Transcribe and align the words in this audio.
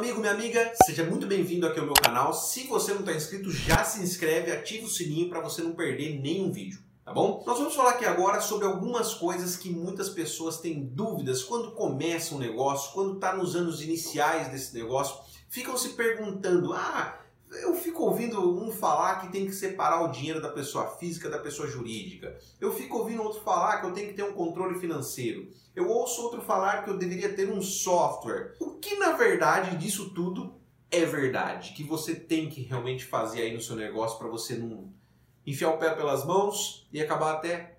amigo, 0.00 0.18
minha 0.18 0.32
amiga, 0.32 0.72
seja 0.82 1.04
muito 1.04 1.26
bem-vindo 1.26 1.66
aqui 1.66 1.78
ao 1.78 1.84
meu 1.84 1.92
canal. 1.92 2.32
Se 2.32 2.66
você 2.66 2.94
não 2.94 3.00
está 3.00 3.12
inscrito, 3.12 3.50
já 3.50 3.84
se 3.84 4.02
inscreve, 4.02 4.50
ativa 4.50 4.86
o 4.86 4.88
sininho 4.88 5.28
para 5.28 5.42
você 5.42 5.60
não 5.60 5.72
perder 5.72 6.18
nenhum 6.18 6.50
vídeo, 6.50 6.78
tá 7.04 7.12
bom? 7.12 7.44
Nós 7.46 7.58
vamos 7.58 7.74
falar 7.74 7.90
aqui 7.90 8.06
agora 8.06 8.40
sobre 8.40 8.64
algumas 8.64 9.12
coisas 9.12 9.56
que 9.56 9.68
muitas 9.68 10.08
pessoas 10.08 10.56
têm 10.56 10.86
dúvidas 10.86 11.42
quando 11.42 11.72
começam 11.72 12.38
um 12.38 12.40
negócio, 12.40 12.94
quando 12.94 13.16
está 13.16 13.36
nos 13.36 13.54
anos 13.54 13.82
iniciais 13.82 14.48
desse 14.48 14.72
negócio, 14.72 15.20
ficam 15.50 15.76
se 15.76 15.90
perguntando: 15.90 16.72
ah, 16.72 17.20
eu 17.52 17.74
fico 17.74 18.04
ouvindo 18.04 18.62
um 18.62 18.70
falar 18.70 19.20
que 19.20 19.32
tem 19.32 19.46
que 19.46 19.52
separar 19.52 20.02
o 20.02 20.12
dinheiro 20.12 20.40
da 20.40 20.50
pessoa 20.50 20.96
física 20.96 21.28
da 21.28 21.38
pessoa 21.38 21.68
jurídica. 21.68 22.38
Eu 22.60 22.72
fico 22.72 22.98
ouvindo 22.98 23.22
outro 23.22 23.40
falar 23.40 23.80
que 23.80 23.86
eu 23.86 23.92
tenho 23.92 24.08
que 24.08 24.14
ter 24.14 24.22
um 24.22 24.32
controle 24.32 24.78
financeiro. 24.78 25.48
Eu 25.74 25.88
ouço 25.88 26.22
outro 26.22 26.40
falar 26.40 26.84
que 26.84 26.90
eu 26.90 26.96
deveria 26.96 27.34
ter 27.34 27.50
um 27.50 27.60
software. 27.60 28.54
O 28.60 28.78
que 28.78 28.96
na 28.96 29.12
verdade 29.12 29.76
disso 29.76 30.10
tudo 30.14 30.54
é 30.90 31.04
verdade? 31.04 31.72
Que 31.72 31.82
você 31.82 32.14
tem 32.14 32.48
que 32.48 32.62
realmente 32.62 33.04
fazer 33.04 33.42
aí 33.42 33.52
no 33.52 33.60
seu 33.60 33.74
negócio 33.74 34.18
para 34.18 34.28
você 34.28 34.54
não 34.54 34.92
enfiar 35.46 35.70
o 35.70 35.78
pé 35.78 35.90
pelas 35.94 36.24
mãos 36.24 36.88
e 36.92 37.00
acabar 37.00 37.34
até 37.34 37.78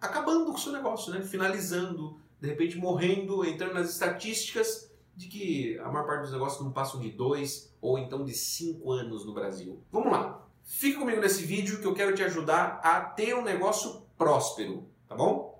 acabando 0.00 0.44
com 0.44 0.52
o 0.52 0.58
seu 0.58 0.72
negócio, 0.72 1.12
né? 1.12 1.22
Finalizando, 1.22 2.20
de 2.40 2.48
repente 2.48 2.76
morrendo, 2.76 3.44
entrando 3.44 3.74
nas 3.74 3.90
estatísticas 3.90 4.93
de 5.16 5.28
que 5.28 5.78
a 5.78 5.88
maior 5.88 6.06
parte 6.06 6.22
dos 6.22 6.32
negócios 6.32 6.62
não 6.62 6.72
passam 6.72 7.00
de 7.00 7.10
dois 7.10 7.74
ou 7.80 7.98
então 7.98 8.24
de 8.24 8.32
cinco 8.32 8.90
anos 8.90 9.24
no 9.24 9.32
Brasil. 9.32 9.82
Vamos 9.90 10.10
lá, 10.10 10.44
fica 10.62 10.98
comigo 10.98 11.20
nesse 11.20 11.44
vídeo 11.44 11.80
que 11.80 11.86
eu 11.86 11.94
quero 11.94 12.14
te 12.14 12.22
ajudar 12.22 12.80
a 12.82 13.00
ter 13.00 13.34
um 13.34 13.42
negócio 13.42 14.02
próspero, 14.18 14.88
tá 15.08 15.14
bom? 15.14 15.58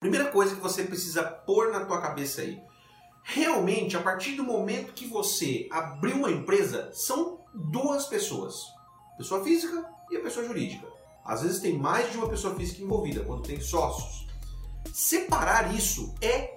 Primeira 0.00 0.30
coisa 0.30 0.54
que 0.54 0.60
você 0.60 0.84
precisa 0.84 1.24
pôr 1.24 1.72
na 1.72 1.84
tua 1.84 2.00
cabeça 2.00 2.42
aí. 2.42 2.60
Realmente, 3.24 3.96
a 3.96 4.00
partir 4.00 4.36
do 4.36 4.44
momento 4.44 4.92
que 4.92 5.06
você 5.06 5.68
abriu 5.70 6.16
uma 6.16 6.30
empresa, 6.30 6.90
são 6.92 7.40
duas 7.52 8.06
pessoas. 8.06 8.64
Pessoa 9.18 9.42
física 9.42 9.84
e 10.10 10.16
a 10.16 10.20
pessoa 10.20 10.46
jurídica. 10.46 10.86
Às 11.24 11.42
vezes 11.42 11.60
tem 11.60 11.76
mais 11.76 12.10
de 12.10 12.16
uma 12.16 12.28
pessoa 12.28 12.54
física 12.54 12.82
envolvida, 12.82 13.24
quando 13.24 13.42
tem 13.42 13.60
sócios. 13.60 14.27
Separar 14.92 15.74
isso 15.74 16.14
é 16.20 16.56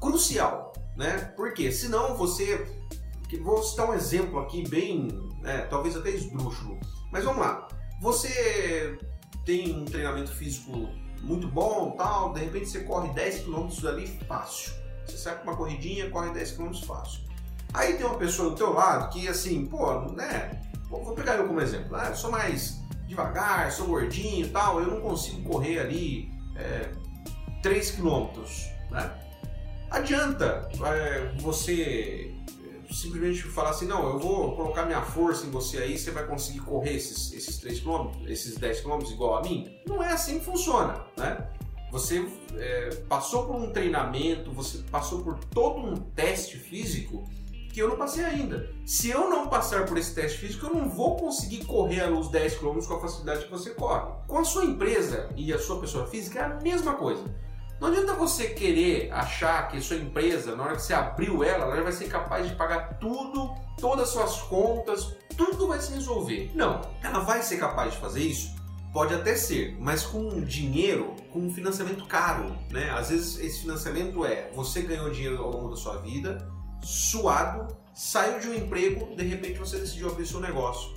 crucial, 0.00 0.72
né? 0.96 1.32
Porque 1.36 1.70
senão 1.72 2.16
você. 2.16 2.66
Vou 3.42 3.62
citar 3.62 3.88
um 3.88 3.94
exemplo 3.94 4.38
aqui 4.40 4.68
bem, 4.68 5.08
né, 5.40 5.66
talvez 5.70 5.96
até 5.96 6.10
esdrúxulo, 6.10 6.78
mas 7.10 7.24
vamos 7.24 7.40
lá. 7.40 7.66
Você 8.02 8.98
tem 9.46 9.74
um 9.74 9.86
treinamento 9.86 10.30
físico 10.30 10.90
muito 11.22 11.48
bom, 11.48 11.92
tal, 11.92 12.34
de 12.34 12.40
repente 12.40 12.68
você 12.68 12.80
corre 12.80 13.08
10 13.14 13.44
km 13.44 13.68
ali 13.88 14.06
fácil. 14.28 14.72
Você 15.06 15.16
sai 15.16 15.38
com 15.38 15.44
uma 15.44 15.56
corridinha, 15.56 16.10
corre 16.10 16.30
10 16.30 16.52
km 16.52 16.74
fácil. 16.84 17.20
Aí 17.72 17.94
tem 17.94 18.04
uma 18.04 18.18
pessoa 18.18 18.50
do 18.50 18.56
teu 18.56 18.72
lado 18.72 19.10
que 19.10 19.26
assim, 19.26 19.64
pô, 19.66 20.00
né? 20.10 20.60
Vou 20.90 21.14
pegar 21.14 21.36
eu 21.36 21.46
como 21.46 21.60
exemplo. 21.60 21.96
Ah, 21.96 22.08
eu 22.08 22.16
sou 22.16 22.30
mais 22.30 22.82
devagar, 23.06 23.72
sou 23.72 23.86
gordinho, 23.86 24.50
tal, 24.50 24.80
eu 24.80 24.88
não 24.88 25.00
consigo 25.00 25.48
correr 25.48 25.78
ali 25.78 26.30
é, 26.56 26.92
3 27.62 27.90
quilômetros, 27.92 28.68
né? 28.90 29.10
Adianta 29.90 30.68
é, 30.84 31.32
você 31.38 32.34
simplesmente 32.90 33.42
falar 33.42 33.70
assim, 33.70 33.86
não, 33.86 34.06
eu 34.06 34.18
vou 34.18 34.54
colocar 34.54 34.84
minha 34.84 35.00
força 35.02 35.46
em 35.46 35.50
você 35.50 35.78
aí, 35.78 35.98
você 35.98 36.10
vai 36.10 36.26
conseguir 36.26 36.60
correr 36.60 36.94
esses, 36.94 37.32
esses 37.32 37.58
3 37.58 37.80
km, 37.80 38.10
esses 38.26 38.56
10 38.56 38.80
km 38.80 39.00
igual 39.10 39.36
a 39.38 39.42
mim? 39.42 39.74
Não 39.86 40.02
é 40.02 40.12
assim 40.12 40.38
que 40.38 40.44
funciona, 40.44 41.04
né? 41.16 41.48
Você 41.90 42.26
é, 42.56 42.90
passou 43.08 43.46
por 43.46 43.56
um 43.56 43.70
treinamento, 43.70 44.50
você 44.50 44.78
passou 44.90 45.22
por 45.22 45.38
todo 45.44 45.78
um 45.78 45.96
teste 45.96 46.56
físico 46.56 47.28
que 47.72 47.80
eu 47.80 47.88
não 47.88 47.96
passei 47.96 48.24
ainda. 48.24 48.70
Se 48.84 49.10
eu 49.10 49.28
não 49.28 49.48
passar 49.48 49.86
por 49.86 49.96
esse 49.96 50.14
teste 50.14 50.38
físico, 50.38 50.66
eu 50.66 50.74
não 50.74 50.88
vou 50.88 51.16
conseguir 51.16 51.64
correr 51.64 52.10
os 52.10 52.30
10 52.30 52.58
km 52.58 52.78
com 52.86 52.94
a 52.94 53.00
facilidade 53.00 53.44
que 53.44 53.50
você 53.50 53.70
corre. 53.70 54.10
Com 54.26 54.38
a 54.38 54.44
sua 54.44 54.64
empresa 54.64 55.30
e 55.36 55.52
a 55.52 55.58
sua 55.58 55.80
pessoa 55.80 56.06
física 56.06 56.38
é 56.38 56.42
a 56.44 56.60
mesma 56.60 56.94
coisa. 56.94 57.24
Não 57.82 57.88
adianta 57.88 58.14
você 58.14 58.46
querer 58.46 59.12
achar 59.12 59.66
que 59.66 59.80
sua 59.80 59.96
empresa, 59.96 60.54
na 60.54 60.62
hora 60.62 60.76
que 60.76 60.82
você 60.82 60.94
abriu 60.94 61.42
ela, 61.42 61.64
ela 61.64 61.82
vai 61.82 61.90
ser 61.90 62.04
capaz 62.04 62.48
de 62.48 62.54
pagar 62.54 63.00
tudo, 63.00 63.56
todas 63.76 64.04
as 64.04 64.10
suas 64.10 64.40
contas, 64.42 65.16
tudo 65.36 65.66
vai 65.66 65.80
se 65.80 65.92
resolver. 65.92 66.52
Não, 66.54 66.80
ela 67.02 67.18
vai 67.18 67.42
ser 67.42 67.56
capaz 67.56 67.92
de 67.92 67.98
fazer 67.98 68.20
isso? 68.20 68.54
Pode 68.92 69.12
até 69.12 69.34
ser, 69.34 69.76
mas 69.80 70.04
com 70.04 70.42
dinheiro, 70.42 71.16
com 71.32 71.40
um 71.40 71.52
financiamento 71.52 72.06
caro, 72.06 72.56
né? 72.70 72.88
Às 72.90 73.10
vezes 73.10 73.40
esse 73.40 73.62
financiamento 73.62 74.24
é 74.24 74.48
você 74.54 74.82
ganhou 74.82 75.10
dinheiro 75.10 75.42
ao 75.42 75.50
longo 75.50 75.70
da 75.70 75.76
sua 75.76 75.96
vida, 75.96 76.38
suado, 76.84 77.76
saiu 77.92 78.38
de 78.38 78.46
um 78.46 78.54
emprego, 78.54 79.16
de 79.16 79.24
repente 79.24 79.58
você 79.58 79.76
decidiu 79.78 80.08
abrir 80.08 80.24
seu 80.24 80.38
negócio. 80.38 80.94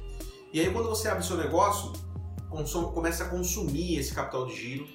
E 0.54 0.60
aí 0.60 0.72
quando 0.72 0.88
você 0.88 1.08
abre 1.08 1.26
seu 1.26 1.36
negócio, 1.36 1.94
começa 2.94 3.24
a 3.24 3.30
consumir 3.30 3.98
esse 3.98 4.14
capital 4.14 4.46
de 4.46 4.56
giro, 4.56 4.88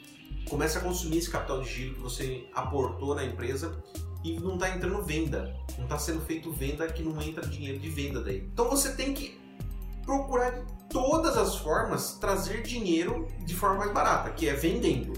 começa 0.50 0.80
a 0.80 0.82
consumir 0.82 1.18
esse 1.18 1.30
capital 1.30 1.62
de 1.62 1.70
giro 1.72 1.94
que 1.94 2.00
você 2.00 2.44
aportou 2.52 3.14
na 3.14 3.24
empresa 3.24 3.82
e 4.24 4.38
não 4.40 4.54
está 4.54 4.68
entrando 4.68 5.02
venda, 5.02 5.56
não 5.78 5.84
está 5.84 5.96
sendo 5.96 6.20
feito 6.20 6.52
venda 6.52 6.86
que 6.88 7.02
não 7.02 7.22
entra 7.22 7.46
dinheiro 7.46 7.78
de 7.78 7.88
venda 7.88 8.20
daí. 8.20 8.38
Então 8.52 8.68
você 8.68 8.92
tem 8.94 9.14
que 9.14 9.40
procurar 10.04 10.50
de 10.50 10.62
todas 10.90 11.36
as 11.36 11.56
formas 11.56 12.18
trazer 12.18 12.62
dinheiro 12.62 13.28
de 13.46 13.54
forma 13.54 13.78
mais 13.78 13.92
barata, 13.92 14.30
que 14.30 14.48
é 14.48 14.52
vendendo. 14.52 15.12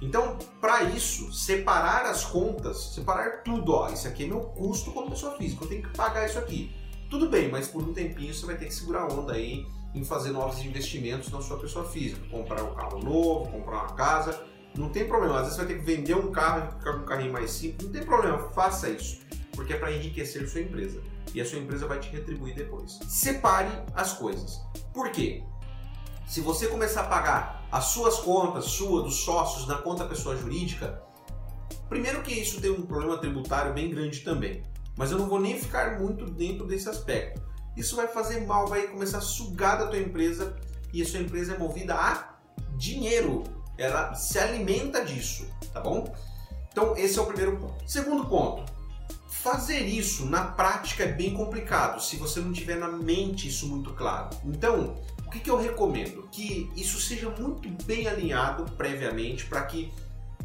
Então, 0.00 0.38
para 0.60 0.84
isso, 0.84 1.32
separar 1.32 2.06
as 2.06 2.24
contas, 2.24 2.94
separar 2.94 3.42
tudo, 3.42 3.74
ó, 3.74 3.88
isso 3.90 4.06
aqui 4.06 4.24
é 4.24 4.26
meu 4.28 4.40
custo 4.40 4.92
como 4.92 5.10
pessoa 5.10 5.36
física, 5.36 5.64
eu 5.64 5.68
tenho 5.68 5.82
que 5.82 5.96
pagar 5.96 6.24
isso 6.24 6.38
aqui. 6.38 6.72
Tudo 7.10 7.28
bem, 7.28 7.50
mas 7.50 7.66
por 7.66 7.82
um 7.82 7.92
tempinho 7.92 8.32
você 8.32 8.46
vai 8.46 8.56
ter 8.56 8.66
que 8.66 8.74
segurar 8.74 9.02
a 9.02 9.12
onda 9.12 9.32
aí 9.32 9.66
em 9.92 10.04
fazer 10.04 10.30
novos 10.30 10.64
investimentos 10.64 11.32
na 11.32 11.40
sua 11.40 11.58
pessoa 11.58 11.84
física, 11.84 12.20
comprar 12.30 12.62
um 12.62 12.74
carro 12.74 13.00
novo, 13.00 13.50
comprar 13.50 13.78
uma 13.78 13.92
casa, 13.94 14.40
não 14.78 14.88
tem 14.88 15.08
problema. 15.08 15.40
Às 15.40 15.42
vezes 15.42 15.56
você 15.56 15.64
vai 15.64 15.74
ter 15.74 15.80
que 15.80 15.84
vender 15.84 16.14
um 16.14 16.30
carro 16.30 16.68
e 16.68 16.78
ficar 16.78 16.92
com 16.92 17.00
um 17.00 17.04
carrinho 17.04 17.32
mais 17.32 17.50
simples. 17.50 17.84
Não 17.84 17.92
tem 17.92 18.04
problema, 18.04 18.48
faça 18.50 18.88
isso. 18.88 19.20
Porque 19.52 19.72
é 19.72 19.76
para 19.76 19.92
enriquecer 19.92 20.48
sua 20.48 20.60
empresa. 20.60 21.02
E 21.34 21.40
a 21.40 21.44
sua 21.44 21.58
empresa 21.58 21.86
vai 21.86 21.98
te 21.98 22.08
retribuir 22.10 22.54
depois. 22.54 22.98
Separe 23.08 23.70
as 23.94 24.12
coisas. 24.12 24.60
Por 24.94 25.10
quê? 25.10 25.42
Se 26.26 26.40
você 26.40 26.68
começar 26.68 27.02
a 27.02 27.08
pagar 27.08 27.66
as 27.72 27.86
suas 27.86 28.18
contas, 28.20 28.66
sua, 28.66 29.02
dos 29.02 29.16
sócios, 29.16 29.66
na 29.66 29.76
conta 29.76 30.04
pessoa 30.04 30.36
jurídica, 30.36 31.02
primeiro 31.88 32.22
que 32.22 32.32
isso 32.32 32.60
tem 32.60 32.70
um 32.70 32.86
problema 32.86 33.18
tributário 33.18 33.74
bem 33.74 33.90
grande 33.90 34.20
também. 34.20 34.62
Mas 34.96 35.10
eu 35.10 35.18
não 35.18 35.28
vou 35.28 35.40
nem 35.40 35.58
ficar 35.58 35.98
muito 35.98 36.24
dentro 36.24 36.66
desse 36.66 36.88
aspecto. 36.88 37.42
Isso 37.76 37.96
vai 37.96 38.08
fazer 38.08 38.46
mal, 38.46 38.66
vai 38.66 38.86
começar 38.88 39.18
a 39.18 39.22
sugar 39.22 39.78
da 39.78 39.86
tua 39.86 39.98
empresa 39.98 40.56
e 40.92 41.02
a 41.02 41.06
sua 41.06 41.20
empresa 41.20 41.54
é 41.54 41.58
movida 41.58 41.94
a 41.94 42.38
dinheiro 42.76 43.57
ela 43.78 44.14
se 44.14 44.38
alimenta 44.38 45.04
disso, 45.04 45.48
tá 45.72 45.80
bom? 45.80 46.12
Então 46.70 46.96
esse 46.96 47.18
é 47.18 47.22
o 47.22 47.26
primeiro 47.26 47.56
ponto. 47.56 47.90
Segundo 47.90 48.26
ponto, 48.26 48.70
fazer 49.28 49.80
isso 49.80 50.26
na 50.26 50.44
prática 50.44 51.04
é 51.04 51.12
bem 51.12 51.32
complicado 51.32 52.02
se 52.02 52.16
você 52.16 52.40
não 52.40 52.52
tiver 52.52 52.76
na 52.76 52.88
mente 52.88 53.48
isso 53.48 53.68
muito 53.68 53.94
claro. 53.94 54.30
Então, 54.44 54.96
o 55.24 55.30
que, 55.30 55.40
que 55.40 55.50
eu 55.50 55.60
recomendo? 55.60 56.28
Que 56.32 56.70
isso 56.74 57.00
seja 57.00 57.30
muito 57.30 57.68
bem 57.84 58.08
alinhado 58.08 58.64
previamente 58.72 59.46
para 59.46 59.62
que 59.62 59.92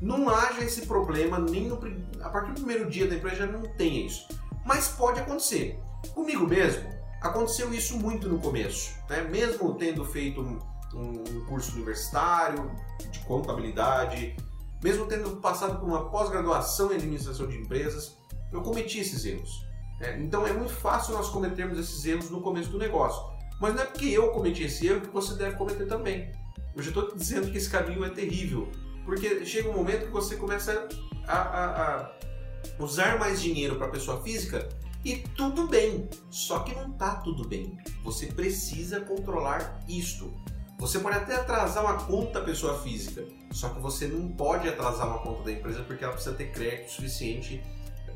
não 0.02 0.30
haja 0.30 0.64
esse 0.64 0.86
problema 0.86 1.40
nem 1.40 1.68
no, 1.68 1.80
a 2.22 2.30
partir 2.30 2.52
do 2.52 2.56
primeiro 2.56 2.90
dia 2.90 3.08
da 3.08 3.16
empresa 3.16 3.38
já 3.38 3.48
não 3.48 3.62
tenha 3.62 4.06
isso. 4.06 4.28
Mas 4.66 4.90
pode 4.90 5.20
acontecer. 5.20 5.80
Comigo 6.14 6.46
mesmo, 6.46 6.88
aconteceu 7.22 7.74
isso 7.74 7.98
muito 7.98 8.28
no 8.28 8.40
começo. 8.40 8.94
Né? 9.10 9.22
Mesmo 9.24 9.74
tendo 9.76 10.04
feito 10.06 10.60
um 10.96 11.46
curso 11.46 11.74
universitário 11.74 12.72
de 13.12 13.20
contabilidade, 13.20 14.36
mesmo 14.84 15.06
tendo 15.06 15.38
passado 15.38 15.80
por 15.80 15.88
uma 15.88 16.10
pós-graduação 16.10 16.92
em 16.92 16.96
administração 16.96 17.48
de 17.48 17.58
empresas, 17.58 18.18
eu 18.52 18.62
cometi 18.62 19.00
esses 19.00 19.26
erros. 19.26 19.66
É, 20.00 20.20
então 20.20 20.46
é 20.46 20.52
muito 20.52 20.74
fácil 20.74 21.14
nós 21.14 21.30
cometermos 21.30 21.80
esses 21.80 22.04
erros 22.06 22.30
no 22.30 22.42
começo 22.42 22.70
do 22.70 22.78
negócio. 22.78 23.24
Mas 23.60 23.74
não 23.74 23.84
é 23.84 23.86
porque 23.86 24.06
eu 24.06 24.32
cometi 24.32 24.64
esse 24.64 24.88
erro 24.88 25.02
que 25.02 25.10
você 25.10 25.36
deve 25.36 25.56
cometer 25.56 25.86
também. 25.86 26.32
Eu 26.76 26.84
já 26.84 26.90
estou 26.90 27.14
dizendo 27.16 27.50
que 27.50 27.58
esse 27.58 27.70
caminho 27.70 28.04
é 28.04 28.10
terrível, 28.10 28.70
porque 29.06 29.46
chega 29.46 29.70
um 29.70 29.74
momento 29.74 30.08
que 30.08 30.12
você 30.12 30.36
começa 30.36 30.88
a, 31.28 31.38
a, 31.38 32.02
a 32.02 32.12
usar 32.80 33.18
mais 33.20 33.42
dinheiro 33.42 33.76
para 33.76 33.88
a 33.88 33.92
pessoa 33.92 34.22
física 34.22 34.68
e 35.06 35.18
tudo 35.36 35.68
bem, 35.68 36.10
só 36.30 36.60
que 36.60 36.74
não 36.74 36.92
está 36.92 37.16
tudo 37.16 37.48
bem. 37.48 37.78
Você 38.04 38.28
precisa 38.28 39.02
controlar 39.02 39.84
isto. 39.88 40.34
Você 40.84 41.00
pode 41.00 41.16
até 41.16 41.36
atrasar 41.36 41.82
uma 41.82 41.94
conta 41.94 42.42
pessoa 42.42 42.78
física, 42.82 43.26
só 43.54 43.70
que 43.70 43.80
você 43.80 44.06
não 44.06 44.28
pode 44.28 44.68
atrasar 44.68 45.08
uma 45.08 45.20
conta 45.20 45.44
da 45.44 45.52
empresa 45.54 45.82
porque 45.84 46.04
ela 46.04 46.12
precisa 46.12 46.36
ter 46.36 46.52
crédito 46.52 46.92
suficiente 46.92 47.64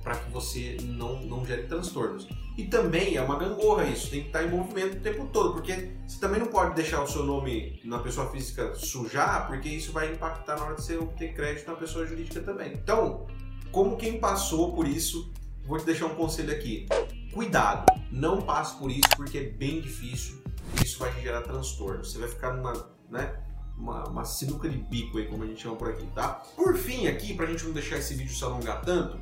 para 0.03 0.17
que 0.17 0.29
você 0.29 0.75
não, 0.81 1.21
não 1.21 1.45
gere 1.45 1.63
transtornos. 1.63 2.27
E 2.57 2.65
também 2.65 3.15
é 3.15 3.21
uma 3.21 3.39
gangorra 3.39 3.85
isso, 3.85 4.09
tem 4.09 4.19
que 4.23 4.27
estar 4.27 4.43
em 4.43 4.49
movimento 4.49 4.97
o 4.97 4.99
tempo 4.99 5.27
todo, 5.27 5.53
porque 5.53 5.93
você 6.05 6.19
também 6.19 6.41
não 6.41 6.47
pode 6.47 6.75
deixar 6.75 7.01
o 7.01 7.07
seu 7.07 7.23
nome 7.23 7.79
na 7.85 7.99
pessoa 7.99 8.29
física 8.31 8.75
sujar, 8.75 9.47
porque 9.47 9.69
isso 9.69 9.93
vai 9.93 10.11
impactar 10.11 10.57
na 10.57 10.65
hora 10.65 10.75
de 10.75 10.83
você 10.83 10.97
obter 10.97 11.33
crédito 11.33 11.71
na 11.71 11.77
pessoa 11.77 12.05
jurídica 12.05 12.41
também. 12.41 12.73
Então, 12.73 13.27
como 13.71 13.95
quem 13.95 14.19
passou 14.19 14.75
por 14.75 14.85
isso, 14.85 15.31
vou 15.63 15.77
te 15.77 15.85
deixar 15.85 16.07
um 16.07 16.15
conselho 16.15 16.51
aqui. 16.51 16.85
Cuidado, 17.33 17.85
não 18.11 18.41
passe 18.41 18.77
por 18.77 18.91
isso 18.91 19.07
porque 19.15 19.37
é 19.37 19.43
bem 19.43 19.79
difícil 19.79 20.45
isso 20.83 20.99
vai 20.99 21.13
te 21.13 21.21
gerar 21.21 21.41
transtorno. 21.41 22.03
Você 22.03 22.17
vai 22.17 22.27
ficar 22.27 22.53
numa, 22.53 22.73
né, 23.09 23.33
uma, 23.77 24.07
uma 24.07 24.25
sinuca 24.25 24.67
de 24.67 24.77
bico 24.77 25.17
aí, 25.17 25.27
como 25.27 25.43
a 25.43 25.47
gente 25.47 25.61
chama 25.61 25.75
por 25.75 25.89
aqui, 25.89 26.05
tá? 26.15 26.41
Por 26.55 26.75
fim, 26.75 27.07
aqui, 27.07 27.33
pra 27.33 27.45
gente 27.45 27.63
não 27.65 27.71
deixar 27.71 27.97
esse 27.97 28.13
vídeo 28.15 28.35
se 28.35 28.43
alongar 28.43 28.81
tanto, 28.81 29.19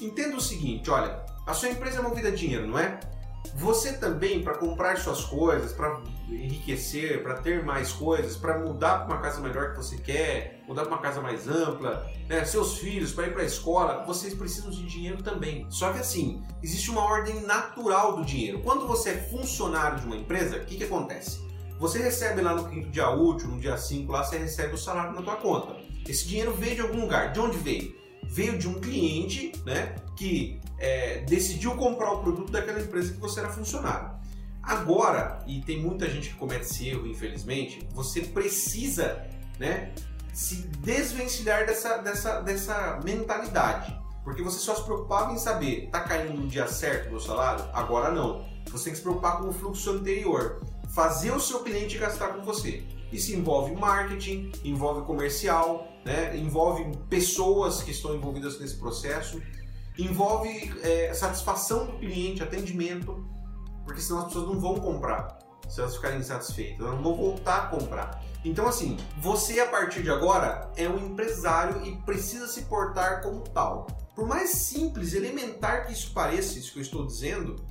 entenda 0.00 0.36
o 0.36 0.40
seguinte, 0.40 0.90
olha, 0.90 1.24
a 1.46 1.54
sua 1.54 1.70
empresa 1.70 1.98
é 1.98 2.02
movida 2.02 2.28
a 2.28 2.34
dinheiro, 2.34 2.66
não 2.66 2.78
é? 2.78 3.00
Você 3.56 3.92
também, 3.92 4.42
para 4.42 4.54
comprar 4.54 4.98
suas 4.98 5.24
coisas, 5.24 5.72
para 5.72 6.00
enriquecer, 6.28 7.22
para 7.22 7.34
ter 7.34 7.64
mais 7.64 7.92
coisas, 7.92 8.36
para 8.36 8.58
mudar 8.58 8.98
para 8.98 9.14
uma 9.14 9.22
casa 9.22 9.40
melhor 9.40 9.70
que 9.70 9.76
você 9.76 9.96
quer, 9.96 10.62
mudar 10.66 10.82
para 10.82 10.94
uma 10.94 11.00
casa 11.00 11.20
mais 11.20 11.46
ampla, 11.46 12.04
né? 12.28 12.44
seus 12.44 12.78
filhos 12.78 13.12
para 13.12 13.28
ir 13.28 13.32
para 13.32 13.42
a 13.42 13.46
escola, 13.46 14.04
vocês 14.04 14.34
precisam 14.34 14.70
de 14.70 14.84
dinheiro 14.86 15.22
também. 15.22 15.66
Só 15.70 15.92
que 15.92 16.00
assim, 16.00 16.42
existe 16.62 16.90
uma 16.90 17.02
ordem 17.02 17.42
natural 17.42 18.16
do 18.16 18.24
dinheiro. 18.24 18.60
Quando 18.60 18.88
você 18.88 19.10
é 19.10 19.16
funcionário 19.30 20.00
de 20.00 20.06
uma 20.06 20.16
empresa, 20.16 20.56
o 20.56 20.64
que, 20.64 20.76
que 20.76 20.84
acontece? 20.84 21.44
Você 21.78 21.98
recebe 21.98 22.40
lá 22.40 22.54
no 22.54 22.68
quinto 22.68 22.88
dia 22.90 23.10
útil, 23.10 23.48
no 23.48 23.60
dia 23.60 23.76
5, 23.76 24.10
lá 24.10 24.24
você 24.24 24.36
recebe 24.36 24.74
o 24.74 24.78
salário 24.78 25.12
na 25.12 25.22
tua 25.22 25.36
conta. 25.36 25.76
Esse 26.08 26.26
dinheiro 26.26 26.52
veio 26.54 26.74
de 26.74 26.80
algum 26.82 27.00
lugar. 27.00 27.32
De 27.32 27.40
onde 27.40 27.56
veio? 27.56 27.94
Veio 28.28 28.58
de 28.58 28.68
um 28.68 28.74
cliente, 28.74 29.52
né, 29.64 29.94
que 30.16 30.60
é, 30.78 31.20
decidiu 31.20 31.74
comprar 31.76 32.12
o 32.12 32.22
produto 32.22 32.50
daquela 32.50 32.80
empresa 32.80 33.12
que 33.12 33.20
você 33.20 33.40
era 33.40 33.50
funcionário. 33.50 34.10
Agora, 34.62 35.42
e 35.46 35.60
tem 35.60 35.80
muita 35.80 36.08
gente 36.08 36.30
que 36.30 36.36
comete 36.36 36.64
esse 36.64 36.88
erro, 36.88 37.06
infelizmente, 37.06 37.86
você 37.92 38.22
precisa, 38.22 39.26
né, 39.58 39.92
se 40.32 40.56
desvencilhar 40.78 41.66
dessa, 41.66 41.98
dessa, 41.98 42.40
dessa 42.40 43.00
mentalidade. 43.04 43.96
Porque 44.24 44.42
você 44.42 44.58
só 44.58 44.74
se 44.74 44.82
preocupava 44.82 45.32
em 45.32 45.38
saber, 45.38 45.90
tá 45.92 46.00
caindo 46.00 46.32
no 46.32 46.48
dia 46.48 46.66
certo 46.66 47.08
o 47.08 47.10
meu 47.10 47.20
salário? 47.20 47.64
Agora 47.74 48.10
não. 48.10 48.44
Você 48.70 48.84
tem 48.84 48.92
que 48.94 48.96
se 48.96 49.02
preocupar 49.02 49.38
com 49.38 49.48
o 49.48 49.52
fluxo 49.52 49.90
anterior 49.90 50.62
fazer 50.94 51.32
o 51.32 51.40
seu 51.40 51.60
cliente 51.60 51.98
gastar 51.98 52.28
com 52.28 52.42
você. 52.42 52.82
Isso 53.14 53.32
envolve 53.32 53.76
marketing, 53.76 54.50
envolve 54.64 55.06
comercial, 55.06 55.86
né? 56.04 56.36
envolve 56.36 56.84
pessoas 57.08 57.80
que 57.80 57.92
estão 57.92 58.12
envolvidas 58.16 58.58
nesse 58.58 58.74
processo, 58.76 59.40
envolve 59.96 60.50
é, 60.82 61.14
satisfação 61.14 61.86
do 61.86 61.92
cliente, 61.92 62.42
atendimento, 62.42 63.24
porque 63.84 64.00
senão 64.00 64.18
as 64.18 64.24
pessoas 64.26 64.48
não 64.48 64.58
vão 64.60 64.74
comprar 64.74 65.38
se 65.68 65.80
elas 65.80 65.94
ficarem 65.94 66.18
insatisfeitas, 66.18 66.80
elas 66.80 66.96
não 66.96 67.02
vão 67.04 67.16
voltar 67.16 67.56
a 67.62 67.66
comprar. 67.68 68.20
Então, 68.44 68.66
assim, 68.66 68.96
você 69.18 69.60
a 69.60 69.66
partir 69.66 70.02
de 70.02 70.10
agora 70.10 70.70
é 70.76 70.88
um 70.88 70.98
empresário 70.98 71.86
e 71.86 71.96
precisa 71.98 72.48
se 72.48 72.62
portar 72.62 73.22
como 73.22 73.40
tal. 73.40 73.86
Por 74.14 74.26
mais 74.26 74.50
simples, 74.50 75.14
elementar 75.14 75.86
que 75.86 75.92
isso 75.92 76.12
pareça, 76.12 76.58
isso 76.58 76.72
que 76.72 76.80
eu 76.80 76.82
estou 76.82 77.06
dizendo, 77.06 77.64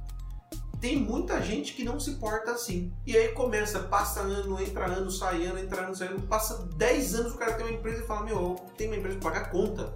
tem 0.83 0.97
muita 0.97 1.41
gente 1.41 1.71
que 1.75 1.81
não 1.85 1.97
se 1.97 2.15
porta 2.15 2.51
assim. 2.51 2.91
E 3.07 3.15
aí 3.15 3.29
começa, 3.29 3.79
passa 3.79 4.19
ano, 4.19 4.61
entra 4.61 4.87
ano, 4.87 5.09
sai 5.09 5.45
ano, 5.45 5.57
entra 5.57 5.83
ano, 5.83 5.95
sai 5.95 6.09
ano, 6.09 6.21
passa 6.23 6.67
10 6.75 7.15
anos 7.15 7.31
o 7.31 7.37
cara 7.37 7.53
tem 7.53 7.65
uma 7.65 7.75
empresa 7.75 8.03
e 8.03 8.05
fala, 8.05 8.25
meu, 8.25 8.57
tem 8.77 8.87
uma 8.87 8.97
empresa 8.97 9.17
para 9.17 9.31
pagar 9.31 9.49
conta. 9.49 9.95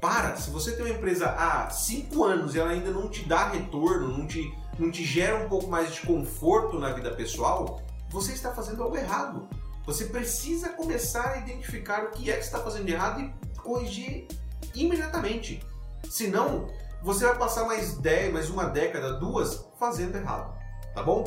Para, 0.00 0.34
se 0.34 0.50
você 0.50 0.72
tem 0.72 0.84
uma 0.84 0.96
empresa 0.96 1.26
há 1.26 1.70
5 1.70 2.24
anos 2.24 2.56
e 2.56 2.58
ela 2.58 2.70
ainda 2.70 2.90
não 2.90 3.08
te 3.08 3.22
dá 3.22 3.50
retorno, 3.50 4.18
não 4.18 4.26
te, 4.26 4.52
não 4.80 4.90
te 4.90 5.04
gera 5.04 5.44
um 5.44 5.48
pouco 5.48 5.68
mais 5.68 5.94
de 5.94 6.00
conforto 6.00 6.76
na 6.76 6.92
vida 6.92 7.12
pessoal, 7.12 7.80
você 8.10 8.32
está 8.32 8.52
fazendo 8.52 8.82
algo 8.82 8.96
errado. 8.96 9.48
Você 9.84 10.06
precisa 10.06 10.70
começar 10.70 11.34
a 11.34 11.38
identificar 11.38 12.02
o 12.02 12.10
que 12.10 12.32
é 12.32 12.36
que 12.36 12.42
está 12.42 12.58
fazendo 12.58 12.86
de 12.86 12.92
errado 12.92 13.20
e 13.20 13.60
corrigir 13.60 14.26
imediatamente. 14.74 15.64
Senão, 16.10 16.66
você 17.06 17.24
vai 17.24 17.38
passar 17.38 17.64
mais 17.66 17.96
10, 17.98 18.32
mais 18.32 18.50
uma 18.50 18.64
década, 18.64 19.12
duas, 19.12 19.64
fazendo 19.78 20.16
errado, 20.16 20.52
tá 20.92 21.04
bom? 21.04 21.22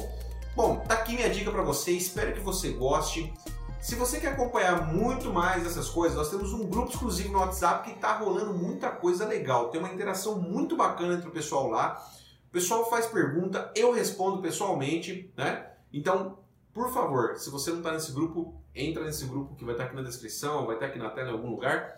Bom, 0.54 0.76
tá 0.86 0.96
aqui 0.96 1.16
minha 1.16 1.30
dica 1.30 1.50
para 1.52 1.62
você, 1.64 1.94
espero 1.94 2.34
que 2.34 2.42
você 2.42 2.72
goste. 2.72 3.34
Se 3.80 3.96
você 3.96 4.20
quer 4.20 4.34
acompanhar 4.34 4.94
muito 4.94 5.32
mais 5.32 5.66
essas 5.66 5.88
coisas, 5.88 6.18
nós 6.18 6.30
temos 6.30 6.52
um 6.52 6.68
grupo 6.68 6.90
exclusivo 6.90 7.32
no 7.32 7.40
WhatsApp 7.40 7.90
que 7.90 7.98
tá 7.98 8.18
rolando 8.18 8.54
muita 8.54 8.90
coisa 8.90 9.26
legal. 9.26 9.70
Tem 9.70 9.80
uma 9.80 9.90
interação 9.90 10.38
muito 10.38 10.76
bacana 10.76 11.14
entre 11.14 11.30
o 11.30 11.32
pessoal 11.32 11.70
lá. 11.70 12.06
O 12.50 12.52
pessoal 12.52 12.90
faz 12.90 13.06
pergunta, 13.06 13.72
eu 13.74 13.94
respondo 13.94 14.42
pessoalmente, 14.42 15.32
né? 15.38 15.66
Então, 15.94 16.40
por 16.74 16.92
favor, 16.92 17.38
se 17.38 17.50
você 17.50 17.72
não 17.72 17.78
está 17.78 17.94
nesse 17.94 18.12
grupo, 18.12 18.54
entra 18.76 19.06
nesse 19.06 19.24
grupo 19.24 19.56
que 19.56 19.64
vai 19.64 19.76
estar 19.76 19.86
tá 19.86 19.92
aqui 19.92 19.96
na 19.96 20.06
descrição, 20.06 20.66
vai 20.66 20.76
estar 20.76 20.88
tá 20.88 20.92
aqui 20.92 21.00
na 21.00 21.10
tela 21.10 21.30
em 21.30 21.34
algum 21.36 21.50
lugar, 21.50 21.96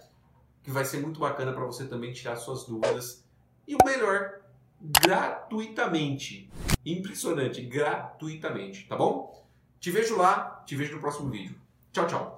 que 0.61 0.69
vai 0.69 0.85
ser 0.85 1.01
muito 1.01 1.19
bacana 1.19 1.51
para 1.51 1.65
você 1.65 1.85
também 1.85 2.13
tirar 2.13 2.35
suas 2.35 2.65
dúvidas 2.65 3.23
e 3.71 3.75
o 3.75 3.77
melhor, 3.85 4.41
gratuitamente. 4.81 6.49
Impressionante, 6.85 7.61
gratuitamente, 7.61 8.85
tá 8.85 8.97
bom? 8.97 9.47
Te 9.79 9.89
vejo 9.89 10.17
lá, 10.17 10.61
te 10.65 10.75
vejo 10.75 10.95
no 10.95 10.99
próximo 10.99 11.29
vídeo. 11.29 11.55
Tchau, 11.93 12.07
tchau. 12.07 12.35